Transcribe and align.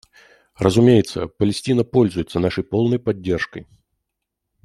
Разумеется, 0.57 1.27
Палестина 1.27 1.83
пользуется 1.83 2.39
нашей 2.39 2.63
полной 2.63 2.97
поддержкой. 2.97 3.67